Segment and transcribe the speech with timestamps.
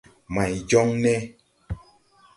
[0.33, 1.13] May jɔŋ ne?